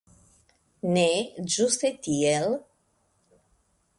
Ne, 0.95 1.03
ĝuste 1.57 1.93
tiel. 2.07 2.49